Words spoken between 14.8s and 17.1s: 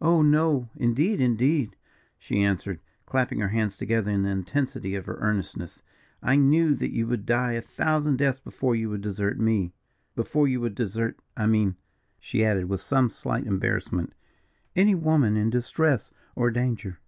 woman in distress or danger."